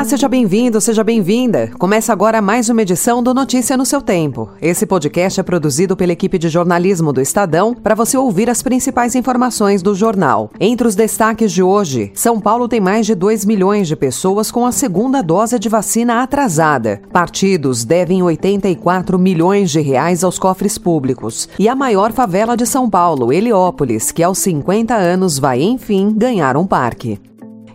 [0.00, 1.70] Olá, seja bem-vindo, seja bem-vinda.
[1.78, 4.48] Começa agora mais uma edição do Notícia no seu Tempo.
[4.58, 9.14] Esse podcast é produzido pela equipe de jornalismo do Estadão para você ouvir as principais
[9.14, 10.50] informações do jornal.
[10.58, 14.64] Entre os destaques de hoje, São Paulo tem mais de 2 milhões de pessoas com
[14.64, 17.02] a segunda dose de vacina atrasada.
[17.12, 21.46] Partidos devem 84 milhões de reais aos cofres públicos.
[21.58, 26.56] E a maior favela de São Paulo, Heliópolis, que aos 50 anos vai, enfim, ganhar
[26.56, 27.20] um parque.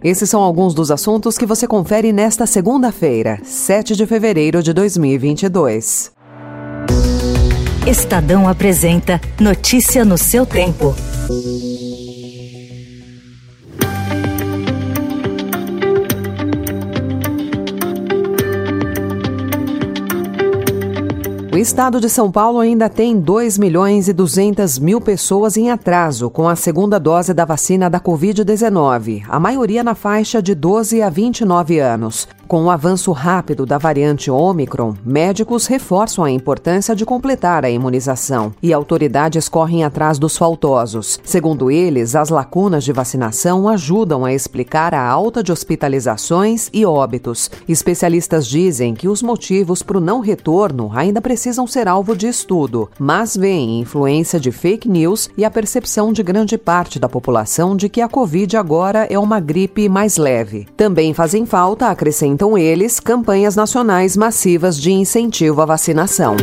[0.04, 6.12] Esses são alguns dos assuntos que você confere nesta segunda-feira, 7 de fevereiro de 2022.
[7.88, 10.96] Estadão apresenta Notícia no seu tempo.
[21.56, 26.30] O estado de São Paulo ainda tem 2 milhões e 200 mil pessoas em atraso
[26.30, 31.10] com a segunda dose da vacina da Covid-19, a maioria na faixa de 12 a
[31.10, 32.28] 29 anos.
[32.48, 38.54] Com o avanço rápido da variante Omicron, médicos reforçam a importância de completar a imunização
[38.62, 41.20] e autoridades correm atrás dos faltosos.
[41.24, 47.50] Segundo eles, as lacunas de vacinação ajudam a explicar a alta de hospitalizações e óbitos.
[47.68, 52.92] Especialistas dizem que os motivos para o não retorno ainda precisam ser alvo de estudo,
[53.00, 57.90] mas veem influência de fake news e a percepção de grande parte da população de
[57.90, 60.68] que a Covid agora é uma gripe mais leve.
[60.78, 66.36] Também fazem falta acrescentar apresentam eles campanhas nacionais massivas de incentivo à vacinação.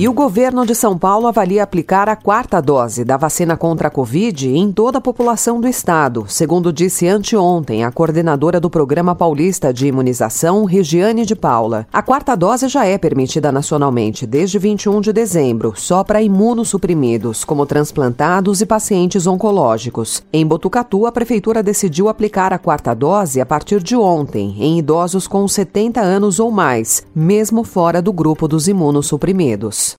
[0.00, 3.90] E o governo de São Paulo avalia aplicar a quarta dose da vacina contra a
[3.90, 9.74] Covid em toda a população do estado, segundo disse anteontem a coordenadora do Programa Paulista
[9.74, 11.86] de Imunização, Regiane de Paula.
[11.92, 17.66] A quarta dose já é permitida nacionalmente desde 21 de dezembro, só para imunossuprimidos, como
[17.66, 20.22] transplantados e pacientes oncológicos.
[20.32, 25.28] Em Botucatu, a prefeitura decidiu aplicar a quarta dose a partir de ontem em idosos
[25.28, 29.89] com 70 anos ou mais, mesmo fora do grupo dos imunossuprimidos.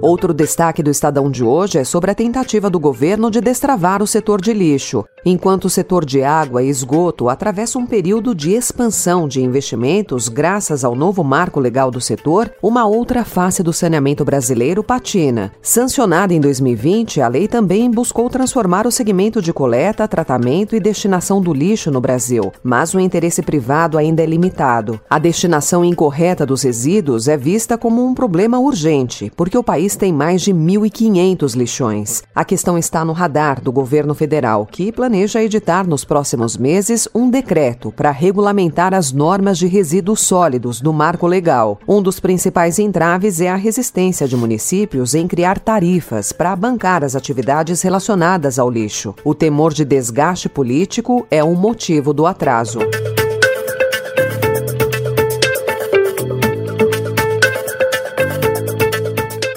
[0.00, 4.06] Outro destaque do Estadão de hoje é sobre a tentativa do governo de destravar o
[4.06, 5.04] setor de lixo.
[5.24, 10.84] Enquanto o setor de água e esgoto atravessa um período de expansão de investimentos graças
[10.84, 15.52] ao novo marco legal do setor, uma outra face do saneamento brasileiro patina.
[15.60, 21.40] Sancionada em 2020, a lei também buscou transformar o segmento de coleta, tratamento e destinação
[21.40, 25.00] do lixo no Brasil, mas o interesse privado ainda é limitado.
[25.10, 30.12] A destinação incorreta dos resíduos é vista como um problema urgente, porque o país tem
[30.12, 32.22] mais de 1.500 lixões.
[32.34, 37.30] A questão está no radar do governo federal, que planeja editar nos próximos meses um
[37.30, 41.78] decreto para regulamentar as normas de resíduos sólidos do marco legal.
[41.88, 47.16] Um dos principais entraves é a resistência de municípios em criar tarifas para bancar as
[47.16, 49.14] atividades relacionadas ao lixo.
[49.24, 52.80] O temor de desgaste político é o motivo do atraso.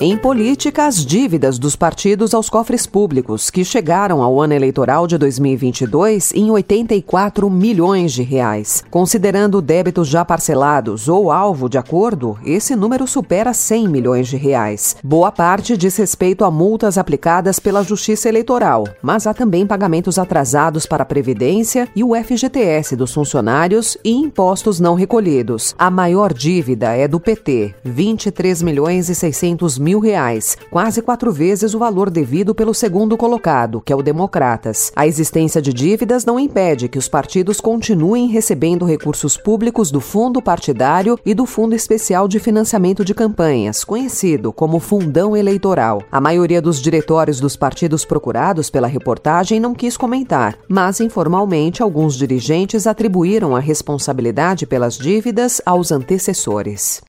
[0.04, 5.16] Em política, as dívidas dos partidos aos cofres públicos, que chegaram ao ano eleitoral de
[5.16, 8.84] 2022 em 84 milhões de reais.
[8.90, 14.96] Considerando débitos já parcelados ou alvo de acordo, esse número supera 100 milhões de reais.
[15.04, 20.88] Boa parte diz respeito a multas aplicadas pela Justiça Eleitoral, mas há também pagamentos atrasados
[20.88, 25.76] para a Previdência e o FGTS dos funcionários e impostos não recolhidos.
[25.78, 31.34] A maior dívida é do PT, 23 milhões e 600 mil mil reais, quase quatro
[31.34, 34.90] vezes o valor devido pelo segundo colocado, que é o Democratas.
[34.96, 40.42] A existência de dívidas não impede que os partidos continuem recebendo recursos públicos do Fundo
[40.42, 46.02] Partidário e do Fundo Especial de Financiamento de Campanhas, conhecido como Fundão Eleitoral.
[46.10, 52.16] A maioria dos diretórios dos partidos procurados pela reportagem não quis comentar, mas informalmente alguns
[52.16, 57.02] dirigentes atribuíram a responsabilidade pelas dívidas aos antecessores.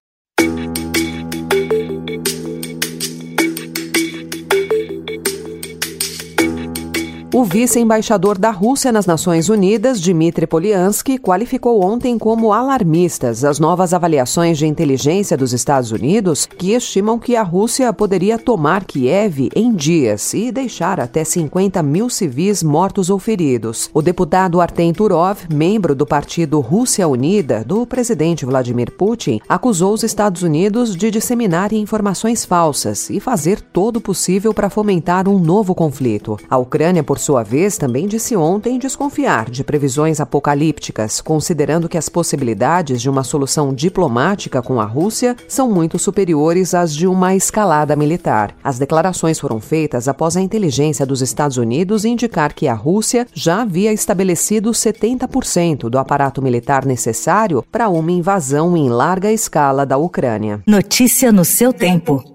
[7.35, 13.95] O vice-embaixador da Rússia nas Nações Unidas, Dmitry Polyansky, qualificou ontem como alarmistas as novas
[13.95, 19.73] avaliações de inteligência dos Estados Unidos, que estimam que a Rússia poderia tomar Kiev em
[19.73, 23.89] dias e deixar até 50 mil civis mortos ou feridos.
[23.95, 30.03] O deputado Artem Turov, membro do partido Rússia Unida, do presidente Vladimir Putin, acusou os
[30.03, 35.75] Estados Unidos de disseminarem informações falsas e fazer todo o possível para fomentar um novo
[35.75, 36.37] conflito.
[36.51, 42.09] A Ucrânia, por sua vez, também disse ontem desconfiar de previsões apocalípticas, considerando que as
[42.09, 47.95] possibilidades de uma solução diplomática com a Rússia são muito superiores às de uma escalada
[47.95, 48.55] militar.
[48.63, 53.63] As declarações foram feitas após a inteligência dos Estados Unidos indicar que a Rússia já
[53.63, 60.61] havia estabelecido 70% do aparato militar necessário para uma invasão em larga escala da Ucrânia.
[60.67, 62.32] Notícia no seu tempo.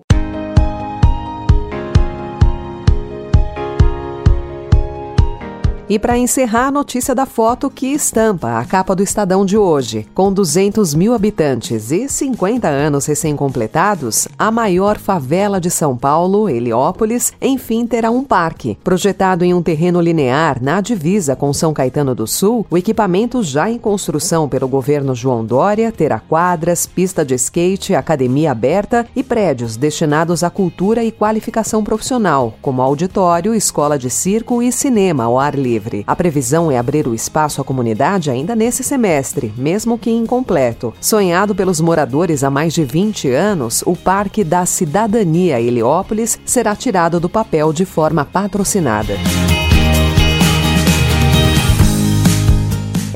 [5.90, 10.06] E para encerrar, a notícia da foto que estampa a capa do Estadão de hoje.
[10.14, 17.32] Com 200 mil habitantes e 50 anos recém-completados, a maior favela de São Paulo, Heliópolis,
[17.42, 18.78] enfim terá um parque.
[18.84, 23.70] Projetado em um terreno linear na divisa com São Caetano do Sul, o equipamento já
[23.72, 29.78] em construção pelo governo João Dória terá quadras, pista de skate, academia aberta e prédios
[29.78, 35.56] destinados à cultura e qualificação profissional, como auditório, escola de circo e cinema ao ar
[35.56, 36.04] livre livre.
[36.08, 40.94] A previsão é abrir o espaço à comunidade ainda nesse semestre, mesmo que incompleto.
[41.00, 47.20] Sonhado pelos moradores há mais de 20 anos, o Parque da Cidadania Heliópolis será tirado
[47.20, 49.14] do papel de forma patrocinada.